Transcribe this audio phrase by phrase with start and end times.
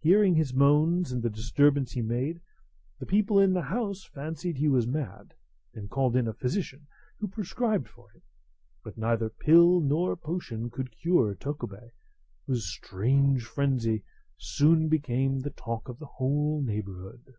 [0.00, 2.42] Hearing his moans and the disturbance he made,
[2.98, 5.32] the people in the house fancied he was mad,
[5.72, 6.86] and called in a physician,
[7.16, 8.20] who prescribed for him.
[8.84, 11.92] But neither pill nor potion could cure Tokubei,
[12.46, 14.04] whose strange frenzy
[14.36, 17.32] soon became the talk of the whole neighbourhood.